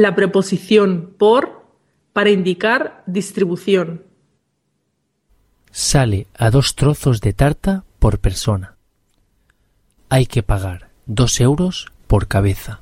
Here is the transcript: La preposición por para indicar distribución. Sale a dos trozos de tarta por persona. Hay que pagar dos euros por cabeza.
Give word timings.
La 0.00 0.14
preposición 0.14 1.14
por 1.18 1.62
para 2.14 2.30
indicar 2.30 3.04
distribución. 3.06 4.02
Sale 5.72 6.26
a 6.38 6.48
dos 6.50 6.74
trozos 6.74 7.20
de 7.20 7.34
tarta 7.34 7.84
por 7.98 8.18
persona. 8.18 8.76
Hay 10.08 10.24
que 10.24 10.42
pagar 10.42 10.88
dos 11.04 11.38
euros 11.38 11.92
por 12.06 12.28
cabeza. 12.28 12.80